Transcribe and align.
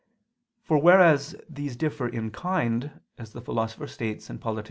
For 0.63 0.79
whereas 0.79 1.35
these 1.47 1.75
differ 1.75 2.07
in 2.07 2.31
kind, 2.31 3.01
as 3.19 3.33
the 3.33 3.41
Philosopher 3.41 3.85
states 3.85 4.31
(Polit. 4.39 4.59